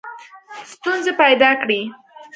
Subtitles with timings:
[0.71, 1.81] ستونزي پیدا کړې.